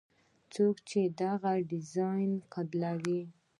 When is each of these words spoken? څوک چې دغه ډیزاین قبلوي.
څوک 0.53 0.75
چې 0.89 1.01
دغه 1.21 1.51
ډیزاین 1.71 2.31
قبلوي. 2.53 3.21